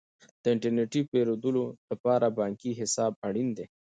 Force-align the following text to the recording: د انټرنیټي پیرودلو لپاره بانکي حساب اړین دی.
د 0.41 0.45
انټرنیټي 0.53 1.01
پیرودلو 1.11 1.63
لپاره 1.89 2.25
بانکي 2.39 2.71
حساب 2.81 3.11
اړین 3.27 3.49
دی. 3.57 3.65